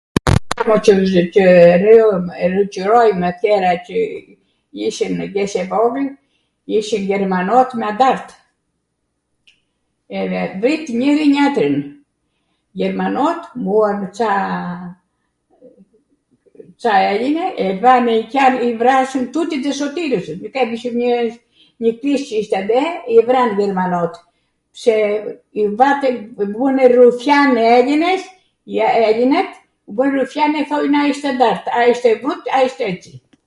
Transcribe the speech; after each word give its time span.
...qeron 0.51 2.27
qw 2.71 2.79
rojm 2.89 3.19
atera 3.31 3.71
qw 3.85 3.91
ish 4.87 5.01
qw 5.19 5.25
jesh 5.35 5.57
e 5.61 5.65
vogwl, 5.73 6.07
ishnw 6.79 7.01
jermanot 7.09 7.69
me 7.79 7.85
andartw 7.91 8.33
edhe 10.21 10.41
vrit 10.63 10.85
njwri-njatrin, 10.99 11.77
jermanot 12.81 13.41
muar 13.63 13.95
ca 14.17 14.31
ca 16.83 16.93
eline 17.13 17.45
edhe 17.67 17.81
vanw 17.85 18.09
i 18.67 18.69
vrasin 18.83 19.25
tuti 19.35 19.55
ndw 19.61 19.71
Sotirw, 19.79 20.25
njw 21.81 21.93
kish 22.01 22.23
q' 22.27 22.37
isht 22.41 22.53
ande, 22.59 22.81
i 23.13 23.17
vran 23.31 23.49
jermanot, 23.61 24.13
pse 24.77 24.97
i 25.63 25.67
vate, 25.81 26.09
vunw 26.59 26.83
rufjan 26.97 27.53
elines, 27.75 28.23
vun 29.99 30.13
rufjan 30.19 30.51
edhe 30.61 30.67
thoj 30.71 30.85
ai 31.01 31.11
wsht 31.17 31.25
andart, 31.33 31.65
ai 31.81 31.91
wsht 32.63 32.79
eci. 32.91 33.11